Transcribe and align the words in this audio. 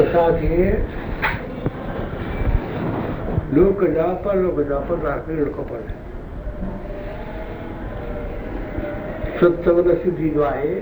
असांखे 0.00 0.68
लोक 3.56 3.82
जाप 3.94 4.28
लोक 4.34 4.60
जाप 4.68 4.92
राखी 5.04 5.36
लड़को 5.40 5.62
पड़े 5.70 5.88
सत्संग 9.40 9.82
तो 9.82 9.90
न 9.90 9.96
सिद्धि 10.04 10.28
जो 10.36 10.42
आहे 10.50 10.74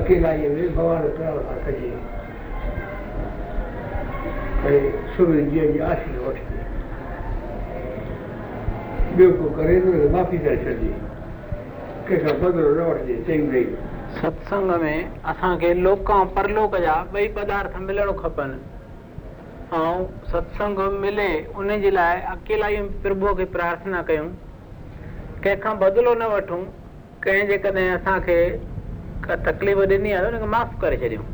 अकेलाईअ 0.00 0.48
में 0.52 0.74
भॻवान 0.76 1.08
प्रार्थना 1.16 1.56
कजे 1.66 1.94
ऐं 4.76 5.04
सूर्य 5.16 5.42
जी 5.50 5.78
आशीष 5.90 6.18
वठिजे 6.26 6.60
ॿियो 9.16 9.30
को 9.42 9.50
करे 9.56 9.80
त 9.80 10.10
माफ़ी 10.12 10.38
करे 10.46 10.56
छॾिजे 10.64 10.94
कंहिंखां 12.08 12.40
बदिलो 12.46 12.74
न 12.78 12.90
वठिजे 12.90 13.22
चई 13.26 13.46
ॾेई 13.52 13.90
सत्संग 14.20 14.70
में 14.80 15.22
असां 15.30 15.56
के 15.58 15.72
लोकां 15.74 16.24
परलोक 16.36 16.76
जा 16.84 16.94
भाई 17.12 17.28
पदार्थ 17.36 17.76
मिलण 17.84 18.10
खपन 18.20 18.58
आं 19.76 19.92
सत्संग 20.32 20.78
मिले 21.04 21.28
उने 21.60 21.78
जलाई 21.80 22.20
अकेलाय 22.34 22.76
प्रभु 23.04 23.34
के 23.38 23.44
प्रार्थना 23.54 24.02
कयूं 24.10 24.26
के 25.46 25.54
खं 25.62 25.78
बदलो 25.78 26.14
न 26.22 26.28
वठूं 26.34 26.58
के 27.26 27.38
जक 27.52 27.66
ने 27.74 27.88
असां 27.92 28.18
के 28.28 28.36
तकलीफ 29.46 29.78
देनी 29.94 30.12
आयो 30.20 30.30
न 30.38 30.48
माफ 30.56 30.74
करे 30.80 30.96
छियूं 31.04 31.24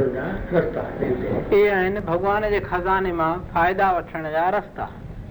भगवान 2.13 2.49
के 2.55 2.61
खजाने 2.71 3.13
मां 3.23 3.33
फायदा 3.57 3.91
वठण 3.99 4.31
या 4.39 4.49
रस्ता 4.59 4.89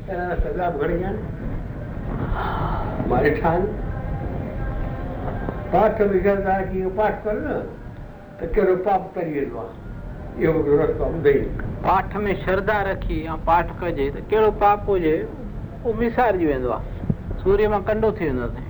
તારા 0.08 0.66
ભણી 0.80 0.98
ગયા 1.02 1.12
મારે 3.10 3.30
ઠાન 3.40 3.62
પાઠ 5.72 5.96
વિચારતા 6.16 6.54
કે 6.72 6.82
પાઠ 7.00 7.16
કર 7.26 7.38
ને 7.48 7.58
तो 8.40 8.46
करो 8.56 8.74
तो 8.76 8.82
पाप 8.86 9.04
करिए 9.16 9.42
એવો 10.46 10.62
રસ્તો 10.80 11.06
દઈ 11.26 11.38
પાઠ 11.86 12.10
में 12.24 12.32
श्रद्धा 12.42 12.78
रखी 12.88 13.18
या 13.28 13.36
पाठ 13.50 13.68
कजे 13.82 14.08
त 14.14 14.16
तो 14.16 14.24
कहिड़ो 14.32 14.50
पाप 14.64 14.82
हुजे 14.92 15.14
उहो 15.28 15.94
विसारिजी 16.00 16.46
वेंदो 16.50 16.72
आहे 16.78 17.14
सूर्य 17.44 17.68
मां 17.74 17.80
कंडो 17.90 18.10
थी 18.18 18.26
वेंदो 18.30 18.48
अथई 18.50 18.66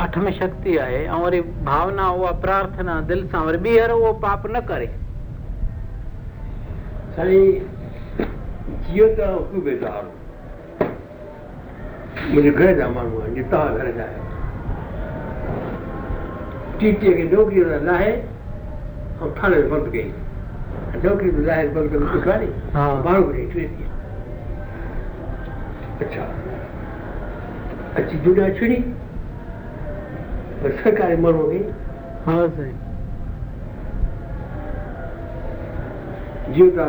हठ 0.00 0.18
में 0.26 0.32
शक्ति 0.40 0.76
आहे 0.84 1.00
ऐं 1.14 1.20
वरी 1.24 1.40
भावना 1.70 2.08
उहा 2.18 2.32
प्रार्थना 2.44 2.98
दिलि 3.12 3.26
सां 3.34 3.42
वरी 3.48 3.60
ॿीहर 3.70 3.94
उहो 3.98 4.12
पाप 4.26 4.42
न 4.56 4.64
करे 4.72 4.88
Kiyota 8.86 9.26
hukube 9.36 9.80
daru. 9.80 10.10
मुझे 12.34 12.50
घर 12.50 12.74
जामानू 12.76 13.18
है 13.20 13.34
जितना 13.34 13.58
घर 13.78 13.88
जाए 13.96 14.14
टीटे 16.80 17.12
के 17.16 17.22
नौकरी 17.30 17.60
लाए 17.86 18.10
हम 19.20 19.28
थाने 19.38 19.56
में 19.56 19.70
बंद 19.70 19.86
गई 19.94 20.08
नौकरी 21.04 21.30
तो 21.30 21.40
लाए 21.46 21.68
बंद 21.78 21.90
कर 21.92 22.00
कुछ 22.12 22.26
नहीं 22.28 22.48
हाँ 22.74 22.88
मारो 23.04 23.22
गई 23.28 23.44
छुड़ी 23.54 23.66
अच्छा 26.04 26.24
अच्छी 28.00 28.16
दुनिया 28.26 28.48
छुड़ी 28.58 28.76
और 30.58 30.70
सरकारी 30.82 31.16
मरो 31.22 31.46
गई 31.48 31.62
हाँ 32.26 32.42
सही 32.58 32.74
जीवता 36.54 36.86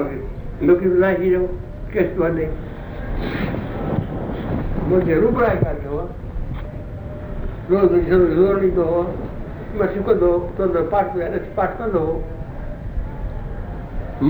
नौकरी 0.67 0.89
तो 0.89 0.95
लाए 0.99 1.17
ही 1.23 1.31
जाओ 1.31 1.47
केस 1.93 2.09
थो 2.17 2.23
हले 2.23 2.43
मुंहिंजे 4.87 5.15
रूबराए 5.21 5.55
कान 5.63 5.77
थियो 5.83 6.01
रोज़ 7.71 7.93
ज़रूरु 8.09 8.27
ज़ोर 8.35 8.55
ॾींदो 8.65 8.83
हो 8.89 8.99
मां 9.79 9.87
सिखंदो 9.93 10.29
हो 10.33 10.67
त 10.75 10.83
पाठ 10.91 11.07
पिया 11.13 11.27
ॾिस 11.37 11.47
पाठ 11.59 11.71
कंदो 11.79 11.99
हो 12.09 12.13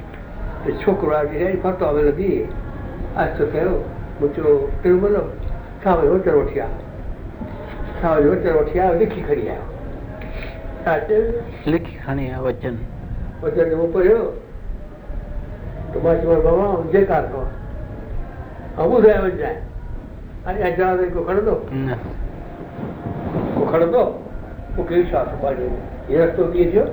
छोकिरो 0.69 1.11
आहे 1.15 1.37
जीअं 1.37 1.55
फतो 1.61 1.91
में 1.91 2.03
लॻी 2.03 2.27
आहिस्तो 3.17 3.45
कयो 3.53 3.69
मुंहिंजो 4.21 4.49
तिरुमल 4.83 5.15
छा 5.83 5.93
वियो 6.01 6.17
चर 6.25 6.35
वठी 6.35 6.59
आहे 6.61 6.75
छा 8.01 8.13
वियो 8.17 8.35
चर 8.43 8.53
वठी 8.57 8.79
आहे 8.79 8.93
लिखी 8.99 9.21
खणी 9.27 9.47
आयो 9.53 9.63
छा 10.85 10.97
चयो 11.07 11.71
लिखी 11.71 11.95
खणी 12.05 12.29
आयो 12.29 12.41
वचन 12.47 12.77
वचन 13.43 13.69
जो 13.69 13.87
पढ़ियो 13.95 14.19
त 15.93 16.03
मां 16.03 16.13
चयो 16.21 16.35
बाबा 16.47 16.67
जेकार 16.95 17.25
कयो 17.31 17.47
ऐं 18.81 18.85
ॿुधाए 18.97 19.17
वञिजांइ 19.23 19.55
अरे 20.47 20.61
अचां 20.71 20.91
को 21.15 21.23
खणंदो 21.31 21.55
को 23.55 23.65
खणंदो 23.71 24.03
मूंखे 24.77 24.95
विश्वास 25.01 25.27
पंहिंजो 25.41 25.73
हीअ 26.11 26.21
रस्तो 26.25 26.45
कीअं 26.53 26.71
थियो 26.73 26.83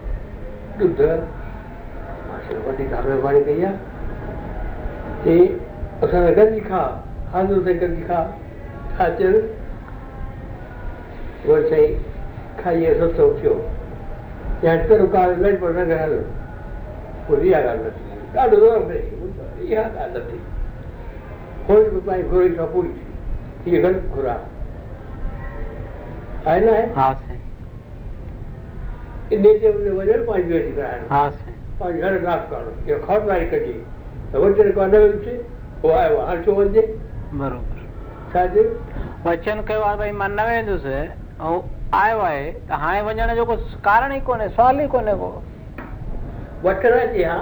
શુદ્ધ 0.79 1.01
मास्टरपटी 2.27 2.83
धारवाडी 2.91 3.39
गैया 3.47 3.71
ते 5.23 5.33
असां 6.05 6.21
गॾिजी 6.37 6.61
खां 6.69 6.83
हाज़ुर 7.33 7.59
सां 7.65 7.73
गॾिजी 7.81 8.03
खां 8.11 8.19
छाचर 8.97 9.35
वरी 11.49 11.67
साईं 11.73 11.97
खाई 12.61 12.93
सस्तो 13.01 13.25
थियो 13.41 13.55
या 14.67 14.75
तर 14.91 15.03
काल 15.17 15.35
लट 15.45 15.59
पर 15.65 15.75
रंग 15.79 15.91
हलो 16.03 16.21
पोइ 17.27 17.51
इहा 17.51 17.61
ॻाल्हि 17.73 17.91
न 17.91 18.15
ॾाढो 18.39 18.57
ज़ोर 18.63 18.79
पए 18.91 19.01
इहा 19.67 19.83
ॻाल्हि 19.83 20.07
न 20.15 20.23
थी 20.31 20.39
खोज 21.67 21.83
बि 21.93 21.99
पंहिंजी 22.09 22.29
घुरी 22.29 22.49
खां 22.61 22.67
पूरी 22.77 22.93
थी 22.97 23.69
हीअ 23.71 23.83
घणि 23.87 23.99
घुरा 24.17 24.37
आहे 24.41 26.57
न 26.65 26.69
आहे 26.75 26.81
हा 26.99 27.11
साईं 27.25 27.45
એ 29.31 29.37
બે 29.43 29.51
ટેબલ 29.63 29.83
વજન 29.97 30.21
પાંચ 30.27 30.41
બે 30.51 30.57
પાંચ 31.79 31.93
ઘરે 32.03 32.17
નાશ 32.25 32.41
કરો 32.51 32.71
એ 32.93 32.97
ખર 33.05 33.19
નારી 33.29 33.45
કરી 33.53 33.71
વચન 34.43 34.67
કાઢેલું 34.77 35.13
છે 35.25 35.35
હાચો 36.29 36.53
વંદે 36.57 36.83
બરોબર 37.41 37.77
સાચું 38.33 38.65
વચન 39.27 39.57
કયો 39.69 39.83
ભાઈ 40.01 40.11
માન 40.21 40.33
નવે 40.39 40.55
ઈંદુ 40.63 40.75
છે 40.87 40.99
આવ્યો 41.43 41.69
आहे 42.25 42.41
हाणे 42.81 42.99
वञण 43.05 43.29
जो 43.37 43.43
को 43.47 43.55
कारण 43.87 44.11
ई 44.17 44.19
कोन्हे 44.27 44.45
सुवाल 44.57 44.77
ई 44.83 44.85
कोन्हे 44.93 45.13
को 45.21 45.27
वठण 46.65 46.93
अचे 46.99 47.23
हा 47.29 47.35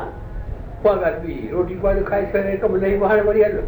पग 0.86 1.01
अची 1.09 1.33
रोटी 1.51 1.75
पाणी 1.83 2.01
खाई 2.07 2.24
करे 2.33 2.56
कमु 2.63 2.77
लही 2.83 2.95
हाणे 3.12 3.21
वरी 3.27 3.44
हलो 3.47 3.62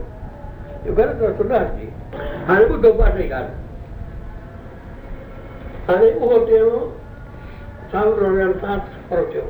इहो 0.86 0.96
ग़लति 1.00 1.24
रस्तो 1.26 1.44
न 1.52 1.54
अचे 1.62 1.86
हाणे 2.48 2.64
ॿुधो 2.78 2.92
पाण 3.02 3.12
ॻाल्हि 3.12 3.28
हाणे 5.90 6.10
उहो 6.24 6.40
टेणो 6.50 6.80
સાંભળો 7.92 8.78
પરખ્યો 9.10 9.50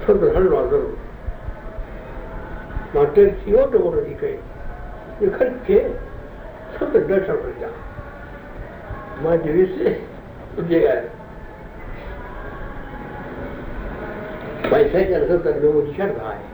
છોકરો 0.03 0.27
હલવા 0.39 0.63
જરૂર 0.73 0.99
માટે 2.97 3.19
થયો 3.41 3.63
તો 3.75 3.81
મોટો 3.87 4.01
દીકરે 4.09 4.31
એ 4.35 4.37
ખર્ચ 5.35 5.55
છે 5.71 5.77
છોકરો 6.75 6.99
દર્શન 7.09 7.37
કરતા 7.47 7.73
માં 9.25 9.39
જેવી 9.45 9.67
છે 9.89 9.95
જે 10.69 10.95
પૈસા 14.69 15.03
ચારસો 15.09 15.35
તરફ 15.35 15.51
ડિસ્ચાર્જ 15.61 16.15
થાય 16.23 16.47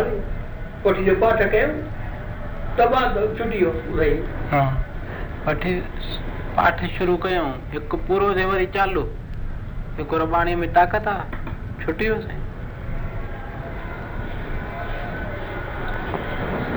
દબા 2.79 3.05
દો 3.15 3.21
છૂટ્યો 3.38 3.71
ભાઈ 3.88 4.13
હા 4.51 4.65
પછી 5.45 5.77
પાઠ 6.59 6.83
શરૂ 6.98 7.17
કયો 7.25 7.48
એક 7.79 7.89
પૂરો 8.09 8.27
છે 8.38 8.43
વળી 8.51 8.69
ચાલુ 8.75 9.03
એક 10.03 10.12
રબાણી 10.24 10.57
મેં 10.62 10.71
તાકાત 10.77 11.07
આ 11.13 11.17
છૂટ્યો 11.81 12.17
છે 12.24 12.31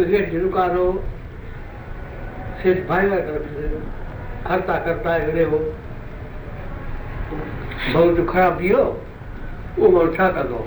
वियो 8.64 8.84
उहो 8.88 9.92
माण्हू 9.96 10.14
छा 10.16 10.28
कंदो 10.40 10.66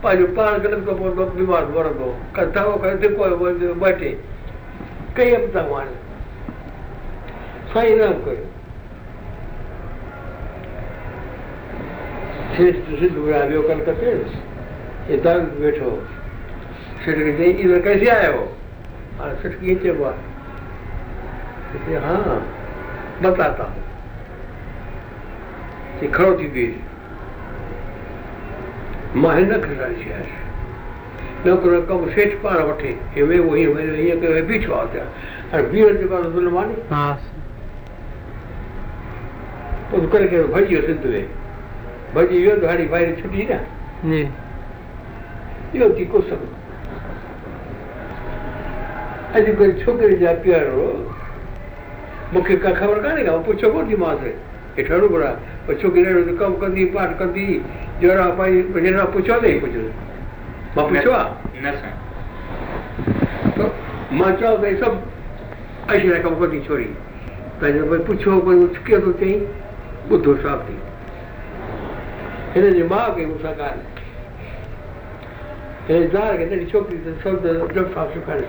पंहिंजो 0.02 0.06
पाण 0.06 0.22
बीमार 1.34 1.74
वणंदो 7.64 8.34
फिर 12.58 12.76
दूसरी 12.88 13.08
दुर्गाभियोग 13.08 13.66
कल 13.66 13.80
करते 13.86 15.12
इधर 15.14 15.40
बैठो 15.58 15.90
फिर 17.04 17.18
कहते 17.20 17.50
इधर 17.64 17.80
कैसे 17.82 18.08
आए 18.10 18.32
हो 18.32 18.40
और 19.24 19.36
फिर 19.42 19.52
खींचे 19.60 19.88
हुआ 19.98 20.10
कहते 21.60 21.96
हाँ 22.06 22.40
बताता 23.22 23.64
हूँ 23.72 23.84
कि 26.00 26.08
खड़ो 26.18 26.34
थी 26.42 26.48
बीज 26.58 26.74
महेंद्र 29.26 29.60
खिलाड़ी 29.68 30.02
છે 30.04 30.18
નોકરો 31.46 31.76
કહું 31.88 32.06
શેઠ 32.14 32.32
પાર 32.44 32.60
વઠે 32.68 32.88
હવે 33.16 33.36
ઓહી 33.48 33.64
હોય 33.72 33.82
અહીંયા 33.96 34.14
કે 34.22 34.30
બીજો 34.48 34.70
આવતા 34.78 35.02
અને 35.50 35.60
બીજો 35.72 35.90
જે 35.98 36.06
પાર 36.12 36.22
ઝુલમાની 36.36 36.76
હા 36.94 37.02
તો 39.90 40.00
કરે 40.12 40.26
કે 40.32 40.38
ભાઈઓ 40.54 40.80
સિદ્ધવે 40.88 41.20
but 42.14 42.32
यो 42.32 42.50
have 42.50 42.60
to 42.60 42.68
have 42.68 42.90
fire 42.90 43.16
chuti 43.16 43.48
यो 45.76 45.88
की 45.94 46.04
को 46.12 46.20
सब 46.28 46.44
आज 49.36 49.42
कोई 49.44 49.44
अॼु 49.44 49.44
कल्ह 49.56 49.74
छोकिरे 49.84 50.14
जा 50.18 50.32
प्यारो 50.42 50.86
मूंखे 52.34 52.54
का 52.64 52.70
ख़बर 52.78 52.96
का 53.04 53.12
नहीं 53.14 53.24
का 53.26 53.30
पूछो 53.44 53.68
को 53.72 53.82
की 53.88 53.96
मांसि 54.00 54.30
हेठि 54.80 55.08
बड़ा 55.12 55.30
पर 55.68 55.74
छोकिरी 55.82 56.08
ने 56.14 56.22
तो 56.24 56.34
काम 56.40 56.52
कर 56.60 56.68
दी 56.72 56.84
पाठ 56.96 57.10
कंदी 57.20 57.44
जहिड़ा 58.00 58.26
पंहिंजे 58.40 58.80
हिन 58.88 58.96
खां 58.96 59.06
पुछो 59.12 59.32
अथई 59.36 59.56
कुझु 59.60 59.80
मां 60.76 60.84
पुछियो 60.88 61.12
आहे 61.20 61.60
न 61.60 61.68
साईं 61.84 61.96
मां 64.18 64.32
चयो 64.40 64.56
भई 64.64 64.74
सभु 64.80 64.96
अशरा 65.92 66.16
कमु 66.24 66.36
कंदी 66.44 66.58
छोरी 66.68 66.88
पहले 67.60 67.82
भाई 67.92 67.98
पूछो 68.08 68.40
कोई 68.48 68.56
उसके 68.64 68.98
तो 69.04 69.12
चाहिए 69.20 69.44
बुद्धो 70.08 70.32
साहब 70.42 70.64
थी 70.70 70.76
ايني 72.66 72.82
ما 72.90 72.98
کي 73.16 73.24
وھ 73.24 73.40
سڪار 73.42 73.74
کي 75.88 75.98
زار 76.12 76.36
کي 76.38 76.46
تي 76.52 76.64
چوک 76.72 76.88
تي 76.90 76.96
سڏ 77.22 77.36
ڏا 77.44 77.52
لڏ 77.58 77.78
فاڪو 77.94 78.20
ڪري 78.26 78.46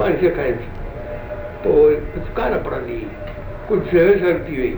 مان 0.00 0.16
کي 0.20 0.28
ڪاين 0.38 0.60
تو 1.62 1.74
ڪھ 2.14 2.24
سڪار 2.28 2.56
پڙهندي 2.64 3.00
ڪجھ 3.70 3.82
چئس 3.90 4.24
ارتيوين 4.30 4.76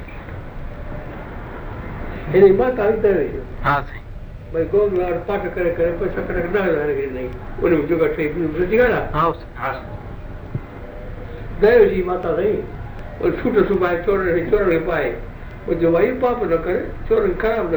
ايني 2.38 4.06
भई 4.54 4.64
गोम 4.70 4.94
वार 4.98 5.12
पाठ 5.26 5.44
करे 5.54 5.70
करे 5.74 5.90
पोइ 5.98 6.06
सत 6.14 6.30
लख 6.36 6.46
ॾह 6.58 6.64
हज़ार 6.64 6.88
खे 6.94 7.02
ॾिनई 7.08 7.26
उन 7.64 7.74
में 7.80 7.82
जेका 7.90 8.06
टे 8.16 8.24
ॾींहं 8.30 8.48
मिलंदी 8.54 8.78
ॻाल्हि 8.86 9.42
आहे 9.66 9.76
दयो 11.64 11.82
जी 11.92 12.00
माता 12.08 12.32
साईं 12.40 12.56
पोइ 13.20 13.32
सूट 13.42 13.58
सुभाए 13.68 14.00
चोर 14.08 14.24
खे 14.32 14.40
चोर 14.54 14.64
खे 14.70 14.78
पाए 14.90 15.06
मुंहिंजो 15.12 15.94
वाई 15.98 16.10
पाप 16.26 16.42
न 16.52 16.58
करे 16.66 16.82
चोर 17.08 17.22
खे 17.26 17.32
ख़राब 17.46 17.64
न 17.70 17.72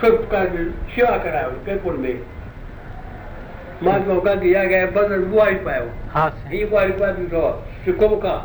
સેવા 0.02 1.18
કરાયો 1.26 1.54
કે 1.66 1.74
કોણ 1.84 1.98
મેં 2.06 2.18
મહાત્મા 3.86 4.22
ગાંધી 4.28 4.56
આ 4.62 4.66
ગયા 4.72 4.92
બંદર 4.96 5.22
બુઆ 5.34 5.52
પાયો 5.68 5.90
હા 6.16 6.30
એ 6.62 6.64
બુઆ 6.72 6.88
પાડ્યું 7.02 7.98
કોબકા 8.02 8.40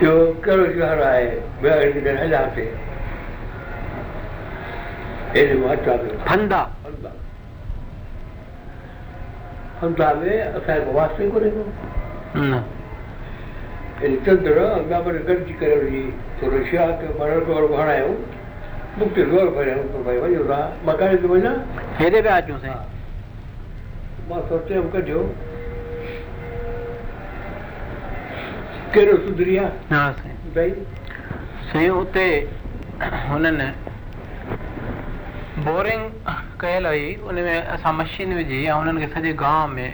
جو 0.00 0.10
کلو 0.44 0.64
جھڑا 0.76 1.12
ہے 1.14 1.38
میں 1.62 1.70
اڑی 1.70 2.00
دے 2.00 2.10
علاوہ 2.22 2.60
कहिड़ो 28.94 29.16
सुधरी 29.28 29.56
आहे 36.32 37.14
उन 37.28 37.40
में 37.48 37.62
असां 37.62 37.94
मशीन 37.94 38.32
विझी 38.34 38.64
ऐं 38.64 38.72
हुननि 38.72 39.06
खे 39.06 39.12
सॼे 39.14 39.32
गांव 39.44 39.68
में 39.72 39.90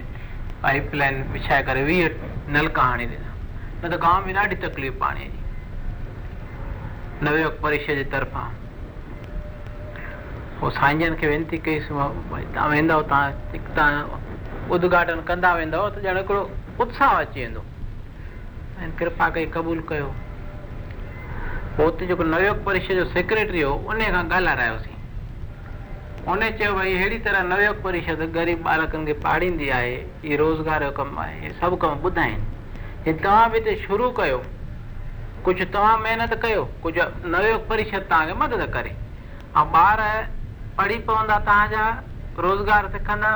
पाइप 0.63 0.95
लाइन 0.95 1.23
विछाए 1.33 1.63
करे 1.71 1.83
वीह 1.91 2.09
नलका 2.55 2.83
हणी 2.91 3.07
ॾिना 3.07 3.23
न 3.85 3.91
त 3.91 3.99
गांव 4.03 4.27
में 4.27 4.35
ॾाढी 4.35 4.57
तकलीफ़ 4.67 4.95
पाणीअ 5.01 5.29
जी 5.31 7.27
नवे 7.27 7.45
परिषय 7.65 7.97
जे 7.99 8.05
तरफ़ां 8.15 8.47
पोइ 10.61 10.71
साईं 10.79 10.99
जन 11.01 11.15
खे 11.21 11.27
वेनिती 11.29 11.59
कईसि 11.67 11.91
भई 11.93 12.43
तव्हां 12.57 12.71
वेंदव 12.71 13.03
तव्हां 13.11 14.73
उद्घाटन 14.75 15.21
कंदा 15.29 15.55
वेंदव 15.61 15.89
त 15.99 16.05
ॼण 16.09 16.17
हिकिड़ो 16.23 16.43
उत्साह 16.85 17.19
अची 17.21 17.41
वेंदो 17.43 17.63
ऐं 18.83 18.91
कृपा 18.97 19.29
कई 19.31 19.47
कबूल 19.55 19.81
कयो 19.89 20.07
पोइ 21.77 21.85
हुते 21.85 22.07
जेको 22.07 22.25
नवयोग 22.25 22.65
परिषद 22.65 22.95
जो 22.97 23.05
सेक्रेटरी 23.13 23.61
हो 23.61 23.73
उन 23.75 24.01
खां 24.15 24.25
ॻाल्हारायोसीं 24.33 24.95
उन 26.33 26.41
चयो 26.59 26.73
भई 26.75 26.95
अहिड़ी 26.95 27.19
तरह 27.27 27.43
नयोग 27.55 27.83
परिष 27.83 28.07
ग़रीब 28.39 28.67
ॿालकनि 28.69 29.05
खे 29.07 29.13
पाढ़ींदी 29.23 29.69
आहे 29.79 29.95
हीअ 30.25 30.37
रोज़गार 30.39 30.85
जो 30.85 30.91
कमु 30.99 31.21
आहे 31.21 31.51
सभु 31.61 31.77
कमु 31.85 32.03
ॿुधाइनि 32.09 32.47
हीअ 33.07 33.17
तव्हां 33.23 33.49
बि 33.51 33.59
हिते 33.59 33.75
शुरू 33.87 34.11
कयो 34.21 34.43
कुझु 35.45 35.65
तव्हां 35.73 35.99
महिनत 36.03 36.35
कयो 36.43 36.65
कुझु 36.83 37.03
नवयोग 37.37 37.69
परिषद 37.69 38.03
तव्हांखे 38.11 38.35
मदद 38.45 38.71
करे 38.75 38.91
ऐं 38.91 39.67
ॿार 39.85 39.99
पढ़ी 40.79 40.99
पवंदा 41.07 41.39
तव्हांजा 41.51 41.89
रोज़गार 42.47 42.89
सिखंदा 42.97 43.31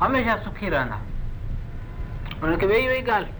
हमेशह 0.00 0.36
सुखी 0.46 0.68
रहंदा 0.68 1.00
हुनखे 2.42 2.66
वेही 2.66 2.86
वेही 2.88 3.02
ॻाल्हि 3.10 3.39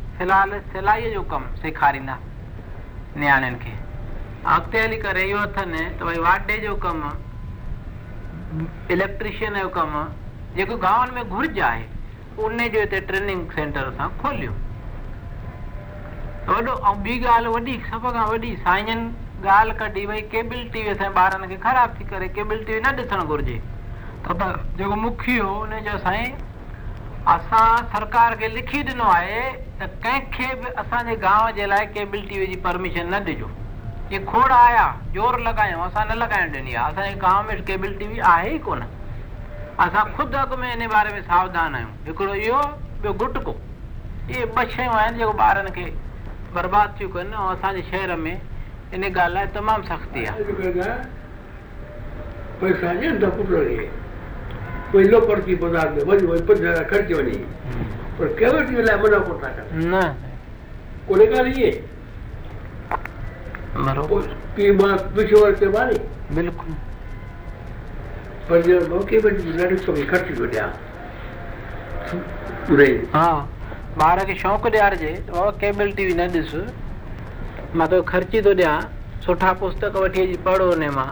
सिलाईअ 0.21 1.11
जो 1.13 1.21
कमु 1.31 1.55
सेखारींदा 1.61 2.15
नियाणियुनि 3.19 3.57
खे 3.63 3.71
अॻिते 4.53 4.81
हली 4.81 4.97
करे 5.01 5.23
इहो 5.29 5.37
अथनि 5.47 5.83
त 5.99 6.03
भई 6.05 6.17
वाडे 6.25 6.57
जो 6.65 6.75
कमु 6.85 7.09
इलेक्ट्रिशियन 8.93 9.55
जो 9.59 9.69
कमु 9.77 10.03
जेको 10.57 10.77
गांवनि 10.85 11.11
में 11.15 11.25
घुर्ज 11.29 11.59
आहे 11.69 11.85
उन 12.45 12.57
जो 12.73 12.79
हिते 12.85 12.99
ट्रेनिंग 13.09 13.49
सेंटर 13.57 13.81
असां 13.93 14.09
खोलियो 14.21 14.51
वॾो 16.51 16.75
ऐं 16.91 17.03
ॿी 17.05 17.17
ॻाल्हि 17.33 17.51
वॾी 17.57 17.75
सभ 17.89 18.05
खां 18.13 18.25
वॾी 18.29 18.55
साईं 18.67 18.89
ॻाल्हि 19.57 19.75
कढी 19.79 20.05
भई 20.11 20.21
केबिल 20.35 20.69
टीवी 20.73 20.89
असांजे 20.97 21.15
ॿारनि 21.25 21.47
खे 21.55 21.57
ख़राबु 21.65 21.99
थी 21.99 22.05
करे 22.13 22.27
केबिल 22.37 22.63
टीवी 22.67 22.79
न 22.85 22.93
ॾिसणु 23.03 23.25
घुरिजे 23.33 23.59
त 24.29 24.53
जेको 24.77 24.95
मुखी 25.05 25.37
हो 25.39 25.51
उनजो 25.65 25.97
साईं 26.07 26.39
असां 27.29 27.75
सरकार 27.93 28.35
खे 28.35 28.47
लिखी 28.53 28.79
ॾिनो 28.85 29.03
आहे 29.13 29.41
त 29.79 29.83
कंहिंखे 30.03 30.53
बि 30.61 30.69
असांजे 30.81 31.15
गांव 31.23 31.49
जे 31.55 31.67
लाइ 31.69 31.85
केबिल 31.97 32.27
टीवी 32.29 32.45
जी 32.45 32.55
परमिशन 32.61 33.13
न 33.13 33.19
ॾिजो 33.27 33.49
इहे 34.11 34.25
खोड़ 34.27 34.51
आया 34.51 34.87
जोर 35.15 35.37
लॻायूं 35.39 35.81
असां 35.87 36.05
न 36.11 36.17
लॻायूं 36.17 36.49
ॾिनी 36.53 36.73
आहे 36.73 36.91
असांजे 36.91 37.13
गांव 37.21 37.41
में 37.47 37.63
केबिल 37.67 37.97
टीवी 37.99 38.19
आहे 38.31 38.53
ई 38.55 38.57
कोन 38.65 38.81
असां 39.85 40.03
ख़ुदि 40.17 40.37
अॻु 40.37 40.57
में 40.57 40.71
इन 40.71 40.87
बारे 40.95 41.13
में 41.13 41.21
सावधान 41.27 41.75
आहियूं 41.75 41.91
हिकिड़ो 42.07 42.33
इहो 42.33 42.61
ॿियो 43.03 43.13
गुटको 43.23 43.53
इहे 44.29 44.45
ॿ 44.57 44.63
शयूं 44.75 44.95
आहिनि 45.01 45.17
जेको 45.17 45.37
ॿारनि 45.43 45.71
खे 45.79 45.85
बर्बादु 46.55 46.99
थियूं 46.99 47.11
कनि 47.19 47.35
ऐं 47.37 47.49
असांजे 47.53 47.81
शहर 47.91 48.15
में 48.25 48.33
इन 48.33 49.03
ॻाल्हि 49.13 49.33
लाइ 49.33 49.45
तमामु 49.55 49.83
सख़्ती 49.93 50.25
आहे 50.25 50.59
કોઈ 54.93 55.05
પડતી 55.29 55.53
પદાર્થ 55.63 55.95
બધું 56.09 56.27
હોય 56.31 56.39
પણ 56.47 56.57
ખર્ચ્યો 56.91 57.19
નહીં 57.29 57.41
પણ 58.17 58.27
કેવટ 58.39 58.67
એટલે 58.81 58.93
મના 59.05 59.19
પોતા 59.29 59.49
કરે 59.57 60.01
કોને 61.07 61.25
કાઢીએ 61.33 61.71
પૂછ્યો 65.15 65.41
કે 65.59 65.63
મારી 65.77 65.99
બિલકુલ 66.39 66.71
पर 68.49 68.61
जो 68.67 68.77
मौके 68.91 69.17
पर 69.23 69.33
यूनाइटेड 69.47 69.79
सब 69.83 69.97
इकट्ठी 70.03 70.33
हो 70.37 70.45
गया 70.53 70.63
पूरे 72.67 72.87
हां 73.13 73.27
ॿार 74.07 74.19
खे 74.29 74.35
शौक़ु 74.41 74.69
ॾियारिजे 74.75 75.11
बाबा 75.29 75.51
कंहिं 75.61 75.75
महिल 75.77 75.91
टी 75.99 76.05
वी 76.07 76.15
न 76.19 76.25
ॾिस 76.37 76.51
मां 77.79 77.87
तो 77.93 78.01
ख़र्ची 78.11 78.41
थो 78.47 78.53
ॾियां 78.61 78.73
सुठा 79.27 79.51
पुस्तक 79.61 79.99
वठी 80.05 80.23
अची 80.25 80.35
पढ़ 80.47 80.61
उन 80.69 80.83
मां 80.97 81.07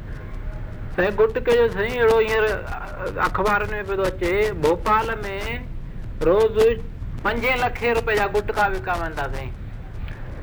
गुटके 1.09 1.51
जो 1.57 1.67
साईं 1.73 1.89
अहिड़ो 1.89 2.19
हींअर 2.19 3.15
अख़बारनि 3.25 3.73
में 3.73 3.83
पियो 3.85 3.97
थो 3.97 4.03
अचे 4.09 4.51
भोपाल 4.61 5.09
में 5.23 5.65
रोज़ 6.23 6.61
पंजे 7.23 7.55
लखे 7.63 7.93
रुपए 7.93 8.15
जा 8.15 8.27
गुटका 8.35 8.67
विकाम 8.75 9.03
साईं 9.19 9.51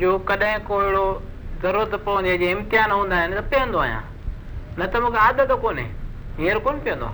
जो 0.00 0.18
कॾहिं 0.28 0.58
को 0.66 0.76
अहिड़ो 0.80 1.06
ज़रूरत 1.62 1.94
पवंदी 2.04 2.28
आहे 2.30 2.50
इम्तिहान 2.50 2.90
हूंदा 2.90 3.16
आहिनि 3.20 3.36
त 3.36 3.40
पीअंदो 3.52 3.78
आहियां 3.78 4.00
न 4.80 4.86
त 4.94 4.96
मूंखे 5.02 5.18
आदत 5.20 5.52
कोन्हे 5.60 5.84
हींअर 6.40 6.58
कोन 6.64 6.78
पीअंदो 6.84 7.06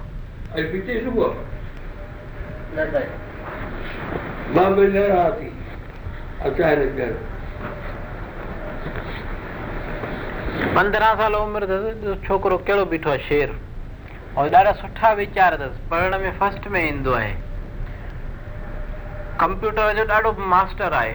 आहे 6.47 7.19
पंद्रहं 10.79 11.15
साल 11.23 11.35
उमिरि 11.35 11.67
अथसि 11.67 12.15
छोकिरो 12.27 12.59
कहिड़ो 12.71 12.85
बीठो 12.95 13.11
आहे 13.11 13.19
शेर 13.29 13.51
ऐं 14.39 14.47
ॾाढा 14.53 14.73
सुठा 14.83 15.13
वीचार 15.23 15.53
अथसि 15.61 15.89
पढ़ण 15.91 16.19
में 16.23 16.39
फस्ट 16.39 16.67
में 16.71 16.81
ईंदो 16.89 17.13
आहे 17.19 17.33
कंप्यूटर 19.43 19.93
जो 19.97 20.05
ॾाढो 20.13 20.33
मास्टर 20.55 20.93
आहे 20.93 21.15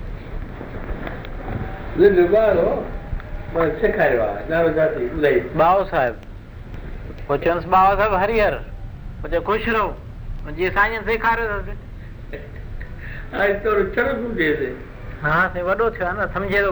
ڏيڏو 1.95 2.25
باءو 2.31 2.73
مان 3.53 3.69
ڇڪاريو 3.79 4.21
آهي 4.25 4.43
دار 4.49 4.65
ذاتي 4.75 5.07
ڳلائي 5.13 5.39
باءو 5.61 5.79
صاحب 5.89 6.13
اچنس 7.35 7.63
باءو 7.73 7.89
صاحب 8.01 8.13
هر 8.23 8.31
هر 8.35 8.55
مونکي 9.23 9.39
خوش 9.49 9.63
رهو 9.69 9.89
مڃي 10.45 10.63
سائن 10.77 11.01
سکار 11.09 11.39
هس 11.49 11.69
آج 13.41 13.57
تو 13.63 13.69
چر 13.95 14.07
گندي 14.23 14.45
آهي 14.53 14.69
ہاں 15.23 15.43
سي 15.55 15.59
وڏو 15.69 15.85
ٿيا 15.97 16.09
ناه 16.19 16.27
سمجهي 16.35 16.71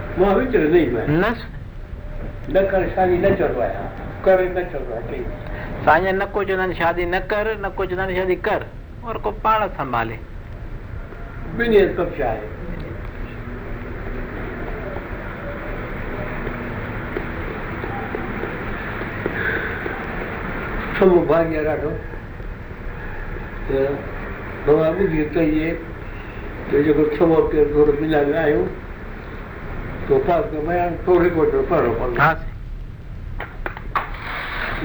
महावीर 0.19 0.67
नहीं 0.71 0.89
मैं 0.91 1.07
न 1.07 1.35
न 2.55 2.61
कर 2.69 2.87
शादी 2.95 3.17
न 3.17 3.35
चढ़वाया 3.39 3.83
करे 4.25 4.47
न 4.57 4.63
चढ़वाया 4.71 5.21
साईं 5.85 6.11
न 6.13 6.25
को 6.37 6.43
शादी 6.79 7.05
न 7.13 7.19
कर 7.33 7.49
न 7.65 7.69
को 7.77 7.85
शादी 7.95 8.35
कर 8.47 8.65
और 9.11 9.17
को 9.25 9.31
पाण 9.45 9.67
संभाले 9.77 10.17
ॿिन्ही 11.59 11.79
हंधि 11.79 12.03
छा 12.17 12.27
आहे 12.27 12.49
सभु 20.99 21.19
भारी 21.31 21.55
आहे 21.55 21.65
ॾाढो 21.65 21.89
त 23.71 23.87
भॻवान 24.67 25.01
ॿुधी 25.03 25.23
कई 25.39 25.59
आहे 25.61 25.73
जेको 26.83 28.69
total 30.11 30.41
que 30.49 30.59
me 30.59 30.77
han 30.79 30.97
todo 31.05 31.19
recuerdo 31.19 31.61
el 31.61 31.65
perro 31.67 31.93
por 31.97 32.11
ah 32.19 32.35
sí 32.43 32.49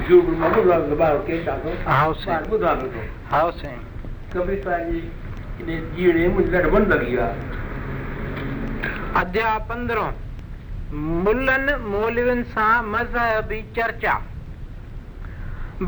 yo 0.09 0.23
por 0.25 0.37
lo 0.37 0.39
menos 0.49 0.65
lo 0.65 0.73
hago 0.75 0.97
para 0.99 1.13
lo 1.15 1.21
que 1.25 1.35
está 1.39 1.53
no 1.65 1.69
ah 1.85 2.11
sí 2.17 2.25
para 2.25 2.45
mudar 2.49 2.77
lo 2.83 2.87
que 2.95 3.01
ah 3.39 3.49
sí 3.61 3.71
कभी 4.31 4.55
पानी 4.63 4.99
ने 5.65 5.75
जीने 5.95 6.23
मुझे 6.35 6.49
डर 6.51 6.65
बंद 6.75 6.91
लगी 6.93 7.13
आ 7.17 7.19
अध्याय 9.21 9.55
पंद्रह 9.69 10.03
मुल्लन 11.25 11.65
मौलवियन 11.93 12.41
सा 12.55 12.65
मज़हबी 12.93 13.59
चर्चा 13.77 14.13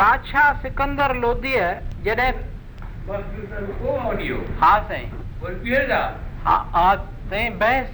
बादशाह 0.02 0.48
सिकंदर 0.64 1.10
लोधी 1.24 1.54
है 1.60 1.72
जडे 2.04 2.30
बस 7.60 7.94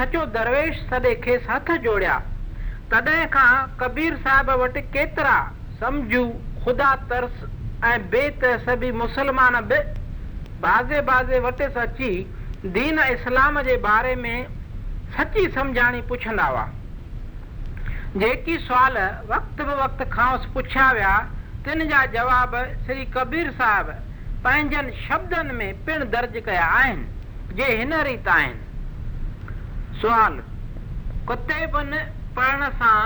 कबीर 3.82 4.17
साहिब 4.24 4.50
वटि 4.62 4.82
केतिरा 4.95 5.38
दीन 12.76 13.00
इस्लाम 13.00 13.62
जे 13.62 13.76
बारे 13.78 14.15
में 14.15 14.48
सची 15.17 15.48
सम्झाणी 15.56 16.02
पुछंदा 16.10 16.45
हुआ 16.45 16.65
जेकी 18.24 18.58
सुवाल 18.58 18.98
वक़्तिया 19.32 21.17
तिन 21.65 21.88
जा 21.89 22.06
जवाब 22.17 22.56
श्री 22.86 23.06
कबीर 23.17 23.52
साहिब 23.62 23.91
पंहिंजनि 24.45 24.91
शब्दनि 25.03 25.53
में 25.58 25.86
पिण 25.86 26.03
दर्ज 26.13 26.36
कया 26.45 26.65
आहिनि 26.79 27.55
जे 27.58 27.65
हिन 27.77 27.93
रीति 28.08 28.29
आहिनि 28.29 29.97
सुवाल 30.01 30.34
कुते 31.29 31.65
पिन 31.75 31.93
पढ़ण 32.36 32.69
सां 32.81 32.97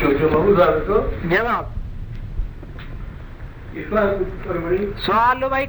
جو 0.00 0.12
جو 0.20 0.28
موضوع 0.30 0.54
ذات 0.58 0.86
تو 0.86 1.00
نيما 1.30 1.62
سوال 5.06 5.48
بھائی 5.54 5.66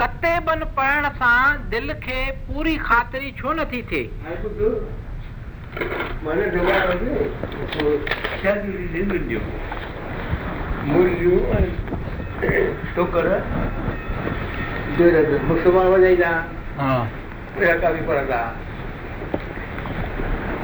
کتے 0.00 0.32
بن 0.44 0.60
پڑھن 0.74 1.06
سان 1.18 1.60
دل 1.72 1.90
کي 2.06 2.20
پوري 2.46 2.76
خاطر 2.86 3.20
چُھو 3.36 3.52
نٿي 3.52 3.80
ٿي 3.90 4.06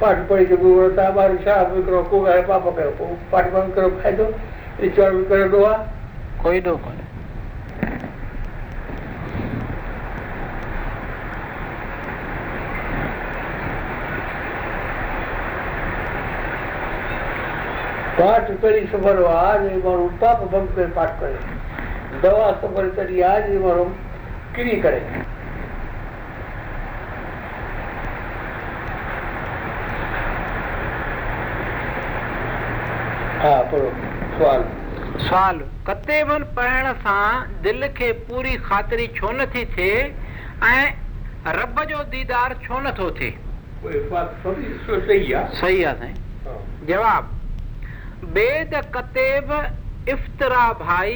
पाठ 0.00 0.18
पढ़ी 0.28 0.44
जेको 0.50 0.70
ॿार 0.98 1.32
छा 1.44 1.54
विकिणो 1.72 1.98
को 2.10 2.18
ॻाल्हि 2.26 2.42
पाप 2.50 2.66
कयो 2.76 2.90
पोइ 2.98 3.16
पाठ 3.32 3.48
पढ़ण 3.52 3.70
करे 3.76 3.88
फ़ाइदो 4.02 4.26
ईश्वर 4.86 5.10
विकिणंदो 5.16 5.60
आहे 5.64 5.78
कोई 6.42 6.58
ॾोह 6.60 6.76
कोन्हे 6.80 7.04
पाठ 18.20 18.46
सवाल 34.40 34.62
सवाल 35.22 35.58
कते 35.86 36.22
बि 36.24 36.34
पढ़ण 36.56 36.92
सा 37.04 37.16
दिल 37.62 37.86
के 37.96 38.10
पूरी 38.28 38.56
ख़ातिरी 38.68 39.06
छो 39.18 39.30
नथी 39.40 39.64
थे 39.76 39.88
ऐं 40.68 40.86
रब 41.60 41.82
जो 41.90 42.02
दीदार 42.14 42.54
छो 42.66 42.78
नथो 42.86 43.10
थिए 43.18 43.90
सही 44.06 45.32
आहे 45.32 45.60
साईं 45.60 45.84
हाँ। 46.44 46.56
जवाब 46.88 47.28
बेद 48.38 48.74
कतेब 48.96 49.52
इफ्तरा 50.14 50.64
भाई 50.86 51.14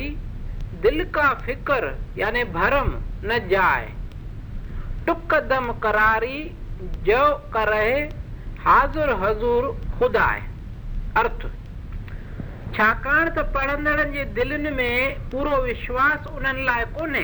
दिल 0.85 1.05
का 1.17 1.33
फिक्र 1.47 1.97
यानी 2.19 2.45
भरम 2.61 2.95
न 3.33 3.39
जाए 3.49 3.89
टुक 5.07 5.35
दम 5.53 5.73
करारी 5.89 6.41
जो 7.09 7.25
करे 7.57 7.89
हाजुर 8.69 9.13
हजूर 9.25 9.77
खुदाए 9.99 10.43
अर्थ 11.25 11.51
छाकाणि 12.77 13.31
त 13.35 13.39
पढ़ंदड़नि 13.55 14.11
जे 14.13 14.25
दिलनि 14.37 14.71
में 14.77 15.19
पूरो 15.33 15.57
विश्वास 15.65 16.27
उन्हनि 16.31 16.63
लाइ 16.69 16.85
कोन्हे 16.95 17.23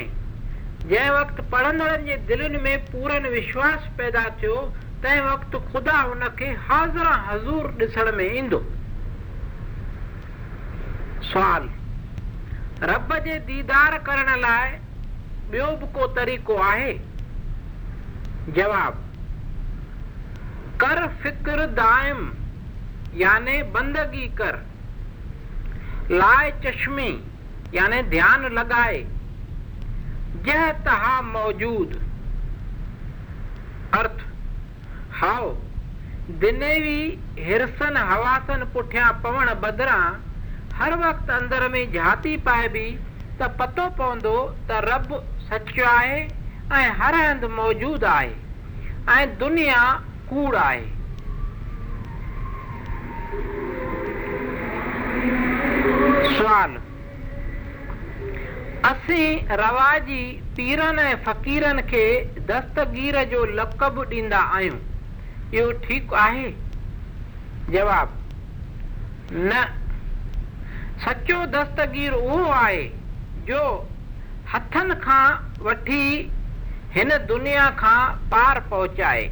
जंहिं 0.82 1.10
वक़्तु 1.14 1.42
पढ़ंदड़नि 1.54 2.04
जे 2.10 2.16
दिलनि 2.28 2.58
में 2.66 2.84
पूरन 2.90 3.26
विश्वास 3.32 3.88
पैदा 3.98 4.22
थियो 4.42 4.60
तंहिं 5.02 5.20
वक़्तु 5.26 5.58
ख़ुदा 5.72 5.96
हुन 6.00 6.22
खे 6.38 6.50
हाज़िर 6.68 7.10
हज़ूर 7.30 7.66
ॾिसण 7.82 8.12
में 8.16 8.24
ईंदो 8.34 8.60
सुवाल 11.32 11.68
रब 12.94 13.14
जे 13.26 13.38
दीदार 13.50 13.98
करण 14.10 14.34
लाइ 14.46 14.78
ॿियो 15.52 15.66
बि 15.82 15.86
को 16.00 16.06
तरीक़ो 16.22 16.56
आहे 16.70 16.92
जवाब 18.62 19.04
कर 20.80 21.06
फिक्र 21.22 21.66
दाइम 21.84 22.26
याने 23.20 23.62
बंदगी 23.74 24.26
कर 24.40 24.64
लाए 26.10 26.50
चश्मे 26.64 27.06
यानी 27.74 28.02
ध्यान 28.10 28.46
लगाए 28.54 28.96
यह 30.48 30.70
तहा 30.86 31.20
मौजूद 31.22 31.92
अर्थ 33.98 34.24
हाव 35.20 35.46
दिनेवी 36.44 37.04
हिरसन 37.46 37.96
हवासन 38.10 38.64
पुठिया 38.74 39.10
पवन 39.26 39.52
बदरा 39.62 39.98
हर 40.80 40.94
वक्त 41.06 41.30
अंदर 41.30 41.68
में 41.76 41.84
झाती 41.92 42.36
भी 42.48 42.86
त 43.42 43.50
पतो 43.60 43.88
पवंदो 44.00 44.34
त 44.70 44.84
रब 44.90 45.14
सचो 45.48 45.84
आहे 45.92 46.20
ऐं 46.80 46.88
हर 47.02 47.14
हंधि 47.24 47.48
मौजूदु 47.60 48.06
आहे 48.14 49.18
ऐं 49.18 49.26
दुनिया 49.44 49.82
कूड़ 50.32 50.54
आहे 50.64 50.88
सवाल 56.38 56.74
असीं 58.90 59.56
रवाजी 59.60 60.22
पीरनि 60.56 61.02
ऐं 61.10 61.16
फ़क़ीरनि 61.24 61.82
खे 61.90 62.04
दस्तगीर 62.50 63.16
जो 63.32 63.44
लक़ब 63.58 63.98
ॾींदा 64.12 64.38
आहियूं 64.58 64.78
इहो 65.58 65.70
ठीकु 65.86 66.14
आहे 66.24 66.46
जवाब 67.76 68.14
न 69.32 69.64
सचो 71.06 71.38
दस्तगीर 71.56 72.12
उहो 72.20 72.44
आहे 72.60 72.82
जो 73.50 73.60
हथनि 74.54 74.94
खां 75.06 75.24
वठी 75.68 76.02
हिन 76.96 77.10
दुनिया 77.34 77.68
खां 77.84 78.00
पार 78.34 78.60
पहुचाए 78.74 79.28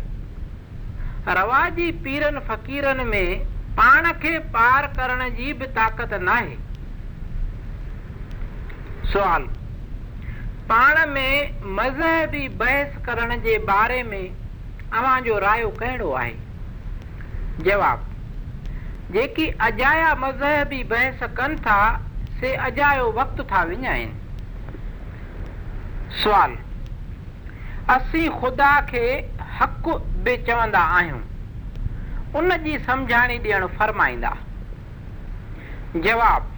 रवाजी 1.40 1.90
पीरन 2.06 2.38
फ़क़ीरन 2.52 3.06
में 3.06 3.44
पाण 3.80 4.12
खे 4.26 4.38
पार 4.58 4.86
करण 5.00 5.28
जी 5.40 5.52
बि 5.62 5.66
ताक़त 5.80 6.14
नाहे 6.30 6.56
सुवाल 9.12 9.42
पाण 10.70 11.06
में 11.10 11.62
मज़हबी 11.76 12.48
बहस 12.62 12.96
करण 13.06 13.30
जे 13.42 13.58
बारे 13.58 14.02
में 14.04 14.28
अव्हां 14.28 15.20
جو 15.24 15.38
रायो 15.44 15.68
कहिड़ो 15.78 16.10
आहे 16.12 16.32
जवाब 17.66 18.04
जेकी 19.12 19.48
अजाया 19.68 20.12
मज़हबी 20.24 20.82
बहस 20.92 21.22
कनि 21.38 21.56
था 21.66 21.78
से 22.40 22.52
अजायो 22.68 23.10
वक़्तु 23.20 23.42
था 23.52 23.62
विञाइनि 23.72 24.76
सुवाल 26.22 26.56
असीं 27.96 28.28
ख़ुदा 28.40 28.70
खे 28.90 29.06
हक़ु 29.60 29.98
बि 30.24 30.36
चवंदा 30.48 30.80
आहियूं 30.96 31.20
उन 32.38 32.56
जी 32.64 32.78
सम्झाणी 32.78 33.38
ॾियणु 33.38 33.66
फ़रमाईंदा 33.78 34.36
जवाब 36.04 36.52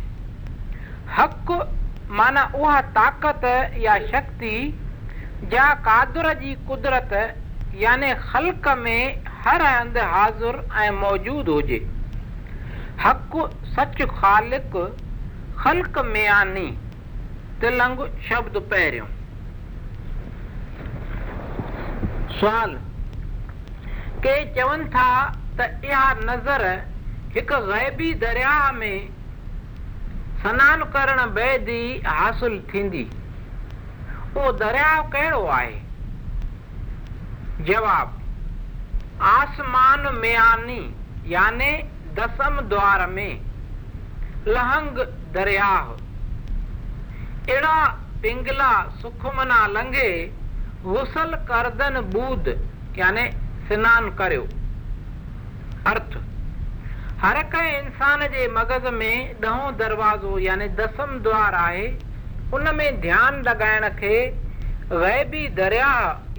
हक़ 1.18 1.60
माना 2.18 2.42
वह 2.54 2.80
ताकत 2.94 3.44
या 3.82 3.98
शक्ति 4.06 4.50
जा 5.52 5.64
कादुर 5.88 6.32
जी 6.40 6.54
कुदरत 6.68 7.12
याने 7.82 8.12
ख़ल्क 8.30 8.66
में 8.78 9.22
हर 9.44 9.62
हंधि 9.62 10.00
हाज़ुर 10.14 10.56
मौजूद 10.66 11.00
मौजूदु 11.02 11.52
हुजे 11.54 11.76
हक़ 13.04 13.36
सच 13.74 14.02
ख़ालिक 14.14 14.72
ख़ल्क 15.62 15.98
में 16.06 16.26
आनी 16.38 16.66
तिलंग 17.60 17.98
शब्द 18.28 18.58
पहिरियों 18.72 19.06
सुवाल 22.40 22.74
के 24.26 24.34
चवनि 24.60 24.88
था 24.96 25.08
त 25.60 25.70
इहा 25.84 26.12
नज़र 26.24 26.68
एक 27.38 27.52
ग़ैबी 27.70 28.12
दरिया 28.26 28.58
में 28.82 29.18
सनान 30.42 30.82
करण 30.92 31.18
बैदि 31.36 31.78
हासिल 32.06 32.52
थींदी 32.72 33.00
उहो 34.36 34.52
दरिया 34.60 34.92
कहिड़ो 35.14 35.42
आहे 35.56 35.76
जवाब 37.70 38.08
आसमान 39.32 40.02
मयानी 40.20 40.78
याने 41.32 41.70
दसम 42.18 42.54
द्वार 42.68 43.02
में 43.10 43.34
लहंग 44.48 44.96
दरिया 45.36 45.68
अहिड़ा 45.68 47.86
पिंगला 48.22 48.70
सुखम 49.02 49.42
न 49.52 49.58
लंघे 49.76 50.08
वुसल 50.84 51.34
करदन 51.52 52.00
बूद 52.16 52.48
याने 52.98 53.26
सनानु 53.68 54.14
करियो 54.22 54.48
अर्थ 55.94 56.18
हर 57.22 57.38
कंहिं 57.52 57.72
इंसान 57.78 58.20
जे 58.32 58.46
मगज़ 58.52 58.86
में 58.98 59.40
ॾहों 59.46 59.72
दरवाज़ो 59.76 60.38
यानी 60.38 60.68
दसम 60.76 61.18
द्वार 61.22 61.54
आहे 61.54 61.82
उन 62.56 62.68
में 62.76 63.00
ध्यानु 63.00 63.42
लॻाइण 63.48 63.88
खे 63.98 64.16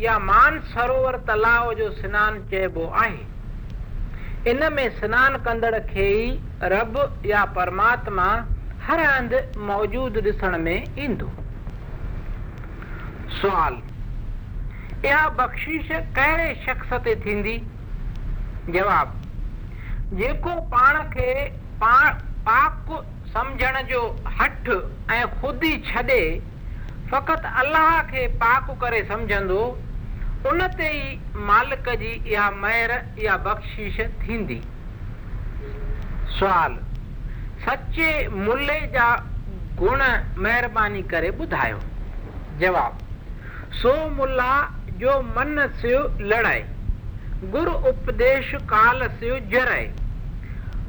या 0.06 0.18
मान 0.30 0.60
सरोवर 0.72 1.18
तलाउ 1.28 1.74
जो 1.82 1.90
सनानु 2.00 2.42
चइबो 2.56 2.86
आहे 3.04 4.52
इन 4.52 4.72
में 4.74 4.90
सनानु 5.00 5.38
कंदड़ 5.50 5.78
खे 5.94 6.08
ई 6.26 6.32
रब 6.76 6.98
या 7.36 7.44
परमात्मा 7.62 8.28
हर 8.90 9.04
हंधि 9.12 9.42
मौजूदु 9.72 10.22
ॾिसण 10.32 10.58
में 10.64 10.78
ईंदो 11.04 11.30
सुवाल 13.42 13.82
इहा 15.06 15.28
बख़्शीश 15.44 15.96
कहिड़े 16.20 16.54
शख़्स 16.68 17.02
ते 17.10 17.16
थींदी 17.26 17.60
जवाबु 18.78 19.28
जेको 20.20 20.54
पाण 20.72 20.98
खे 21.12 21.34
पा 21.82 21.98
पाक 22.48 22.90
समझण 23.34 23.82
जो 23.92 24.00
हठ 24.40 24.70
ऐं 25.18 25.26
ख़ुदि 25.42 25.68
ई 25.74 25.78
छॾे 25.90 26.20
फ़क़ति 27.12 27.54
अलाह 27.62 28.02
खे 28.10 28.26
पाक 28.42 28.72
करे 28.82 29.02
सम्झंदो 29.12 29.60
उन 30.52 30.68
ते 30.82 30.90
ई 30.98 31.16
मालिक 31.52 31.88
जी 32.02 32.12
इहा 32.32 32.50
महिर 32.64 32.92
इहा 32.98 33.38
बख़्शिश 33.48 34.00
थींदी 34.28 34.60
सुवाल 36.40 36.76
सचे 37.68 38.12
मुल 38.36 38.66
जा 38.98 39.08
गुण 39.84 40.02
महिरबानी 40.44 41.04
करे 41.16 41.30
ॿुधायो 41.48 41.80
जवाब 42.66 43.00
सो 43.84 43.96
मुला 44.20 44.54
जो 45.06 45.20
मन 45.32 45.56
सियो 45.82 46.04
लड़ाए 46.34 46.62
गुरु 47.58 47.72
उपदेश 47.90 48.52
काल 48.72 49.08
सियो 49.20 49.38
जराए 49.56 49.90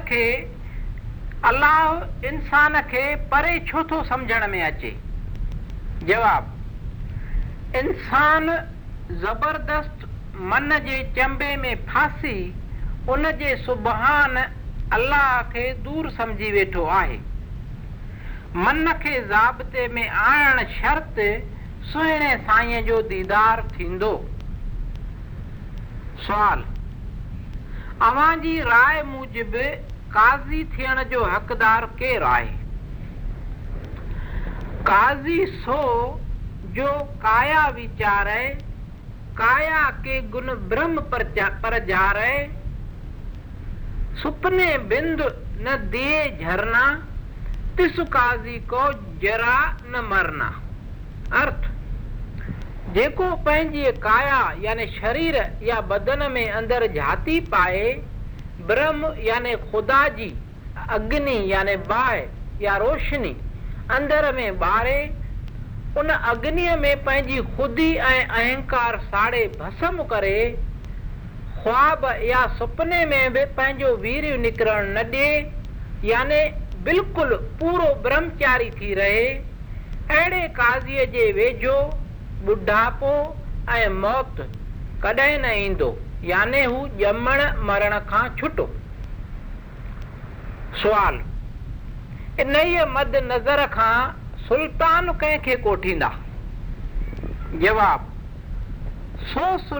खे 2.89 3.05
परे 3.31 3.53
छो 3.69 3.81
थो 3.91 3.97
सम्झण 4.09 4.47
में 4.51 4.61
अचे 4.63 4.91
चंबे 11.15 11.49
में 11.57 11.75
अलाह 14.93 15.41
खे 15.51 15.63
दूरि 15.83 16.09
सम्झी 16.17 16.49
वेठो 16.51 16.83
आहे 16.97 17.17
ज़ाब्ते 19.29 19.87
में 19.93 20.05
आणण 20.07 20.65
शर्ते 20.73 21.25
साईं 21.93 22.85
जो 22.85 23.01
दीदारु 23.09 23.63
थींदो 23.77 24.11
सवाल 26.25 26.61
अवां 28.07 28.31
जी 28.41 28.59
राय 28.69 29.01
मुजिब 29.09 29.55
काज़ी 30.13 30.63
थियण 30.77 31.01
जो 31.11 31.23
हक़दार 31.33 31.85
केर 32.01 32.23
आहे 32.23 32.57
काज़ी 34.89 35.45
सो 35.63 35.77
जो 36.77 36.87
काया 37.25 37.67
वीचारे 37.77 38.41
काया 39.41 39.83
के 40.05 40.19
गुण 40.35 40.53
ब्रह्म 40.73 41.01
पर 41.13 41.23
पर 41.63 41.77
जा 41.89 42.09
रहे 42.19 42.37
सुपने 44.21 44.77
बिंद 44.93 45.21
न 45.67 45.77
दिए 45.95 46.23
झरना 46.41 46.85
तिस 47.77 47.99
काजी 48.17 48.57
को 48.73 48.83
जरा 49.25 49.57
न 49.95 50.03
मरना 50.11 50.47
अर्थ 51.41 51.69
जेको 52.95 53.25
पंहिंजे 53.45 53.91
काया 54.03 54.37
याने 54.63 54.85
शरीर 54.87 55.35
या 55.67 55.79
बदन 55.91 56.25
में 56.31 56.45
अंदरि 56.59 56.87
जाती 56.93 57.39
पाए 57.53 57.89
ब्रह्म 58.69 59.13
याने 59.27 59.55
ख़ुदा 59.55 60.07
जी 60.19 60.29
अग्नि 60.95 61.33
याने 61.51 61.75
बाहि 61.91 62.21
या 62.65 62.75
रोशनी 62.83 63.35
अंदर 63.97 64.31
में 64.35 64.49
ॿारे 64.69 64.97
उन 65.99 66.09
अग्निअ 66.15 66.75
में 66.85 67.03
पंहिंजी 67.03 67.41
ख़ुदी 67.57 67.91
ऐं 67.95 68.25
अहंकार 68.25 68.97
साड़े 69.09 69.43
भसम 69.59 70.01
करे 70.13 70.39
ख़्वाब 71.63 72.05
या 72.29 72.45
सुपिने 72.57 73.05
में 73.11 73.33
बि 73.33 73.43
पंहिंजो 73.59 73.95
वीर 74.07 74.31
निकिरणु 74.47 74.93
न 74.97 75.05
ॾिए 75.13 76.09
याने 76.13 76.41
बिल्कुलु 76.87 77.35
पूरो 77.61 77.93
ब्रह्मचारी 78.09 78.69
थी 78.81 78.93
रहे 79.03 79.23
अहिड़े 80.17 80.41
काज़ीअ 80.59 81.05
जे 81.15 81.31
वेझो 81.39 81.79
ईंदो 85.57 85.91
याने 86.25 86.63
हू 86.65 86.77
ॼमण 86.99 87.41
मरण 87.69 87.97
खां 88.09 88.27
छुटो 88.39 88.65
सुवाल 90.81 91.17
इन 92.41 92.57
खां 93.77 95.55
कोठींदा 95.63 96.09
जवाब 97.63 98.13
सो 99.31 99.79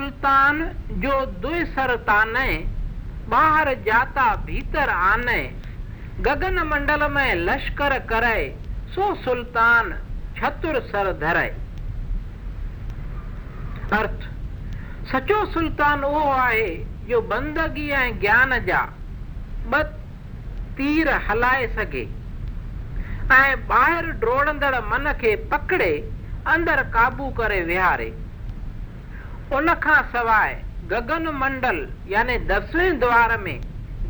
जाता 3.87 4.25
भीतर 4.45 4.89
गगन 6.27 6.59
मंडल 6.67 7.07
में 7.17 7.33
लश्कर 7.45 7.99
सो 8.95 9.13
सुल्तान 9.23 9.91
छतुर 10.39 10.79
अर्थ 13.93 14.23
सचो 15.11 15.45
सुल्तान 15.51 15.99
वो 16.03 16.19
आए 16.31 16.65
जो 17.09 17.19
बंदगी 17.27 17.87
ऐं 17.99 18.19
ज्ञान 18.21 18.51
जा 18.65 18.81
बत 19.73 19.93
तीर 20.77 21.09
हलाए 21.29 21.67
सघे 21.75 22.01
ऐं 23.35 23.55
ॿाहिरि 23.77 24.11
डोड़ंदड़ 24.25 24.75
मन 24.91 25.11
खे 25.21 25.35
पकड़े 25.53 25.89
अंदर 26.53 26.81
काबू 26.97 27.29
करे 27.39 27.61
विहारे 27.71 28.09
उन 29.57 29.73
खां 29.83 30.01
सवाइ 30.15 30.53
गगन 30.91 31.27
मंडल 31.43 31.85
याने 32.11 32.37
दसवें 32.51 32.99
द्वार 32.99 33.37
में 33.47 33.59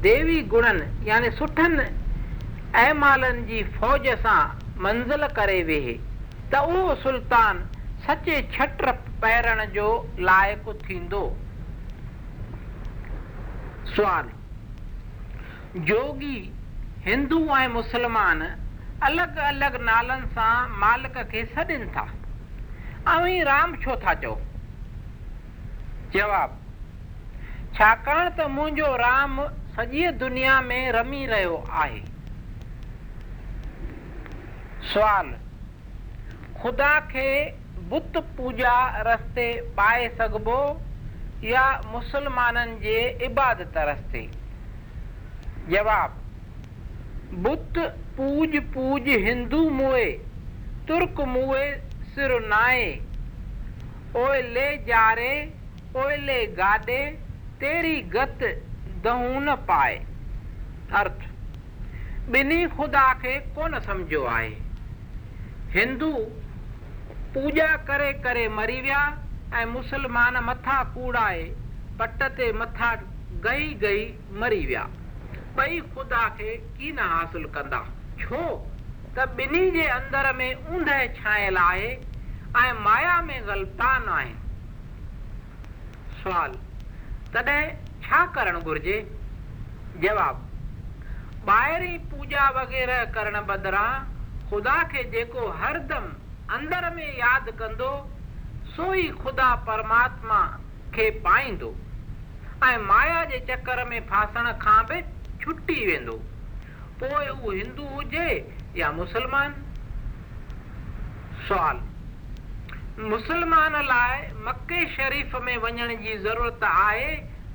देवी 0.09 0.41
गुणन 0.55 0.81
याने 1.07 1.31
सुठनि 1.37 1.85
अहमालनि 2.85 3.41
जी 3.53 3.63
फ़ौज 3.77 4.07
सां 4.25 4.39
मंज़िल 4.83 5.27
करे 5.37 5.61
वेहे 5.71 5.93
त 6.53 6.63
उहो 6.71 6.95
सुल्तान 7.07 7.65
लाइक़ु 8.05 10.73
थी 10.73 10.97
हिंद 17.07 17.33
चओ 23.83 24.35
जवाब 26.15 26.51
छाकाणि 27.77 28.29
त 28.37 28.39
मुंहिंजो 28.51 28.89
राम 28.99 29.33
सॼे 29.75 30.11
दुनिया 30.23 30.55
में 30.67 30.81
रमी 30.91 31.25
रहियो 31.25 31.57
आहे 31.69 32.01
बुत 37.89 38.17
पूजा 38.37 38.77
रस्ते 39.07 39.43
पाए 39.75 40.07
सघिबो 40.19 40.55
या 41.47 41.61
मुसलमाननि 41.91 42.75
जे 42.83 42.95
इबादत 43.25 43.77
रस्ते 43.89 44.21
जवाब 45.73 46.17
बुत 47.45 47.77
पूज 48.17 48.57
पूज 48.73 49.07
हिंदू 49.27 49.59
मुए 49.77 50.03
तुर्क 50.87 51.21
मुए 51.35 51.63
सिर 52.15 52.31
नाए 52.55 52.83
ओए 54.23 54.41
ले 54.57 54.67
जारे 54.91 55.31
ओए 56.03 56.17
ले 56.31 56.39
गादे 56.59 56.99
तेरी 57.61 57.97
गत 58.17 58.43
दहून 59.05 59.53
पाए 59.71 59.95
अर्थ 61.03 61.25
बिनी 62.35 62.65
ख़ुदा 62.75 63.11
के 63.25 63.37
कोन 63.55 63.79
समझो 63.87 64.25
आए 64.35 64.49
हिंदू 65.77 66.11
पूजा 67.37 67.65
करे 67.87 68.11
करे 68.21 68.47
मरी 68.57 68.79
वया 68.81 68.99
ऐं 69.61 69.65
मुसलमान 69.73 70.37
मथां 70.45 70.77
कूड़ाए 70.93 71.43
पट 71.99 72.23
ते 72.39 72.45
मथां 72.61 72.89
गई 73.43 73.67
गई 73.83 73.99
मरी 74.43 74.61
विया 74.69 74.85
ॿई 75.65 75.77
ख़ुदा 75.91 76.21
खे 76.39 76.55
की 76.79 76.89
न 76.99 77.51
कंदा 77.57 77.81
छो 78.23 78.39
त 79.17 79.27
ॿिन्ही 79.43 79.61
जे 79.77 79.85
अंदर 79.99 80.29
में 80.39 80.51
ऊंद 80.77 80.91
छायल 81.21 81.61
आहे 81.67 81.91
ऐं 82.65 82.73
माया 82.89 83.13
में 83.29 83.37
ग़लतान 83.51 84.09
आहे 84.17 84.33
सुवाल 86.17 86.57
तॾहिं 87.37 87.63
छा 88.07 88.25
करणु 88.39 88.61
घुर्जे 88.71 88.99
जवाब 90.07 90.43
ॿाहिरीं 91.61 91.97
पूजा 92.15 92.49
वग़ैरह 92.61 93.05
करण 93.19 93.39
बदिरां 93.53 93.89
ख़ुदा 94.49 94.81
खे 94.95 95.03
जेको 95.17 95.51
हरदमि 95.63 96.25
अंदर 96.55 96.89
में 96.95 97.07
याद 97.17 97.49
कंदो 97.59 97.89
सोई 98.75 99.07
ख़ुदा 99.21 99.53
परमात्मा 99.69 100.39
के 100.95 101.09
पाइंदो 101.23 101.73
ऐं 102.65 102.77
माया 102.85 103.23
जे 103.31 103.39
चकर 103.49 103.83
में 103.89 103.99
फासण 104.09 104.51
खां 104.61 104.83
बि 104.91 105.01
छुटी 105.43 105.85
वेंदो 105.87 106.13
पोइ 107.01 107.25
उहो 107.27 107.51
हिंदू 107.51 107.87
हुजे 107.95 108.29
या 108.77 108.91
मुसलमान 108.99 109.53
सुवाल 111.47 111.79
मुसलमान 113.13 113.75
लाइ 113.87 114.21
मके 114.47 114.85
शरीफ़ 114.93 115.35
में 115.47 115.55
वञण 115.65 115.95
जी 116.03 116.15
ज़रूरत 116.27 116.63
आहे 116.69 117.11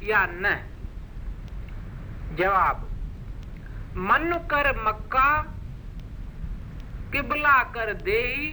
या 0.08 0.20
न 0.32 0.54
जवाब 2.38 2.84
मन 4.10 4.32
कर 4.50 4.70
मक्का 4.86 5.26
किबला 7.14 7.62
कर 7.74 7.92
देही 8.08 8.52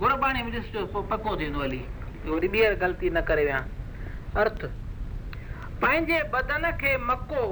गुरबाणी 0.00 0.42
में 0.42 0.52
ॾिसजो 0.52 0.82
पोइ 0.92 1.06
पको 1.08 1.34
थींदो 1.40 1.58
हली 1.62 1.78
वरी 2.26 2.48
ॿीहर 2.52 2.74
ग़लती 2.82 3.08
न 3.14 3.20
करे 3.30 3.42
विया 3.44 3.56
अर्थ 4.42 4.62
पंहिंजे 5.82 6.22
बदन 6.34 6.62
खे 6.80 6.92
मको 7.08 7.42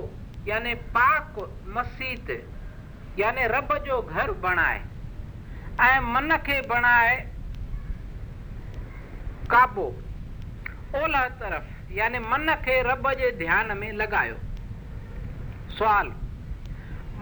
याने 0.46 0.72
पाक 0.94 1.34
मसीत 1.74 2.30
याने 3.18 3.46
रब 3.54 3.74
जो 3.88 4.00
घर 4.00 4.30
बणाए 4.44 4.78
ऐं 5.88 6.00
मन 6.14 6.36
खे 6.46 6.56
बणाए 6.72 7.16
काबो 9.54 9.86
ओला 11.02 11.26
तरफ़ 11.42 11.92
याने 11.98 12.18
मन 12.32 12.54
खे 12.68 12.78
रब 12.90 13.10
जे 13.18 13.30
ध्यान 13.42 13.76
में 13.82 13.90
लॻायो 14.00 14.36
सुवाल 15.78 16.08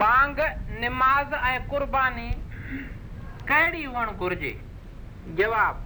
बांग 0.03 0.39
निमाज़ 0.85 1.35
ऐं 1.51 1.59
कुर्बानी 1.73 2.29
कहिड़ी 3.51 3.83
हुअणु 3.83 4.11
घुरिजे 4.23 4.55
जवाब 5.35 5.81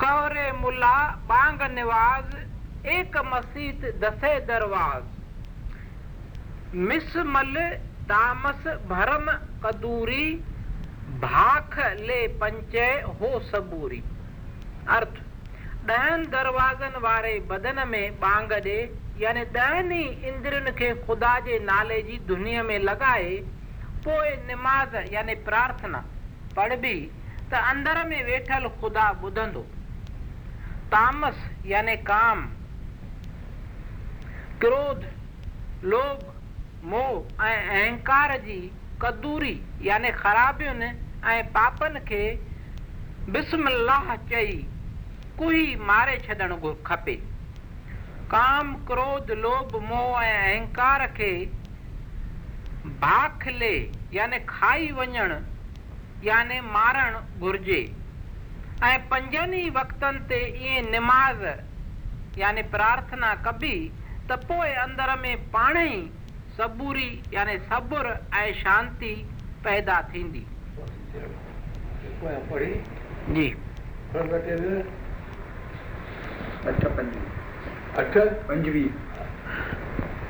कहरे 0.00 0.50
मुला 0.62 0.92
बांग 1.30 1.62
निवाज 1.74 2.34
एक 2.96 3.16
मसीत 3.32 3.84
दसे 4.04 4.28
दरवाज 4.50 5.02
मिस 6.90 7.16
मल 7.36 7.56
तामस 8.10 8.66
भरम 8.92 9.30
कदूरी 9.64 10.24
भाख 11.24 11.78
ले 12.06 12.20
पंचे 12.44 12.86
हो 13.20 13.38
सबूरी 13.50 14.02
अर्थ 14.98 15.20
दहन 15.90 16.24
दरवाजन 16.36 16.98
वारे 17.06 17.38
बदन 17.50 17.82
में 17.90 18.18
बांग 18.20 18.52
दे 18.68 18.78
यानी 19.22 19.42
ॾहनि 19.60 19.96
ई 19.98 20.28
इंद्रियुनि 20.28 20.70
खे 20.78 20.92
ख़ुदा 21.06 21.38
जे 21.46 21.58
नाले 21.70 22.00
जी 22.02 22.18
दुनिया 22.28 22.62
में 22.70 22.78
लगाए 22.90 23.34
पोए 24.06 24.30
निमाज़ 24.46 24.96
यानी 25.14 25.34
प्रार्थना 25.48 26.04
पढ़बी 26.56 26.94
त 27.50 27.54
अंदर 27.70 28.02
में 28.08 28.22
वेठल 28.24 28.68
ख़ुदा 28.80 29.08
ॿुधंदो 29.24 29.60
तामस 30.94 31.44
याने 31.66 31.96
काम 32.10 32.44
क्रोध 34.64 35.04
लोभ 35.90 36.26
मोह 36.90 37.44
अहंकार 37.48 38.36
जी 38.46 38.58
कदूरी 39.02 39.54
याने 39.86 40.10
ख़राबियुनि 40.22 40.86
ऐं 41.34 41.42
पापनि 41.56 42.00
खे 42.08 42.22
बिस्मिल्लाह 43.36 44.14
चई 44.32 44.52
कुही 45.38 45.66
मारे 45.90 46.16
छॾणु 46.26 46.74
खपे 46.86 47.14
काम 48.34 48.74
क्रोध 48.90 49.30
लोभ 49.46 49.76
मोह 49.88 50.18
अहंकार 50.24 51.06
खे 51.20 51.32
भाख 53.06 53.46
ले 53.62 53.72
खाई 54.48 54.90
वञणु 54.98 55.38
निमाज़ 60.90 61.44
याने 62.40 62.62
प्रार्थना 62.72 63.34
कबी 63.46 63.76
त 64.28 64.32
पोइ 64.48 64.70
अंदर 64.86 65.16
में 65.22 65.36
पाण 65.50 65.76
ई 65.76 65.96
सबूरी 66.58 67.08
याने 67.34 67.56
सबुर 67.70 68.06
ऐं 68.32 68.52
शांती 68.62 69.14
पैदा 69.64 70.00
थींदी 70.14 70.44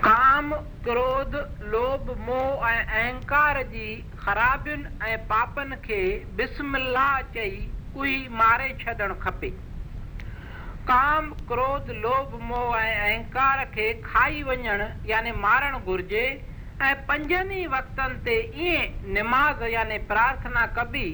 काम 0.05 0.53
क्रोध 0.85 1.35
लोभ 1.73 2.11
मोह 2.27 2.63
ऐं 2.69 2.85
अहंकार 2.85 3.63
जी 3.73 3.89
ख़राबियुनि 4.19 5.09
ऐं 5.11 5.17
पापनि 5.33 5.77
खे 5.87 5.99
बिस्माह 6.37 7.21
चई 7.35 7.51
उहो 7.97 8.07
मारे 8.37 8.69
छॾणु 8.85 9.15
खपे 9.25 9.51
काम 10.93 11.31
क्रोध 11.53 11.91
लोभ 12.07 12.39
मोह 12.51 12.77
ऐं 12.79 12.95
अहंकार 13.01 13.65
खे 13.77 13.93
खाई 14.09 14.43
वञणु 14.49 14.87
याने 15.11 15.33
मारणु 15.47 15.79
घुरिजे 15.85 16.25
ऐं 16.89 16.95
पंजनि 17.11 17.63
ई 17.63 17.67
वक़्तनि 17.77 18.19
ते 18.29 18.39
ईअं 18.69 19.13
निमाज़ 19.19 19.65
याने 19.75 19.99
प्रार्थना 20.15 20.67
कबी 20.79 21.07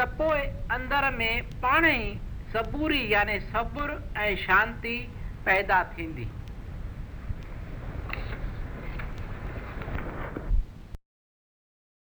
त 0.00 0.08
पोइ 0.20 0.40
अंदर 0.78 1.10
में 1.18 1.32
पाण 1.66 1.86
ई 1.96 2.10
सबूरी 2.54 3.02
याने 3.12 3.40
सबुर 3.54 3.98
ऐं 4.26 4.34
शांती 4.48 4.98
पैदा 5.48 5.82
थींदी 5.96 6.39